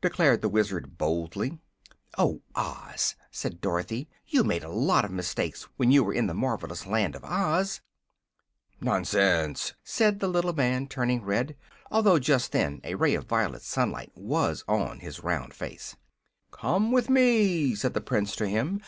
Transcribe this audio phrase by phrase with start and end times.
[0.00, 1.60] declared the Wizard, boldly.
[2.18, 6.34] "Oh, Oz!" said Dorothy; "you made a lot of mistakes when you were in the
[6.34, 7.80] marvelous Land of Oz."
[8.80, 11.54] "Nonsense!" said the little man, turning red
[11.92, 15.94] although just then a ray of violet sunlight was on his round face.
[16.50, 18.80] "Come with me," said the Prince to him.